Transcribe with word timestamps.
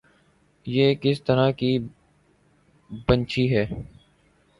یہ 0.65 0.93
کس 1.01 1.21
طرح 1.23 1.49
کی 1.51 1.77
پنچھی 3.07 3.45
ہے 3.55 3.65